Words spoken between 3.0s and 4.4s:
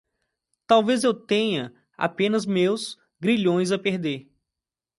grilhões a perder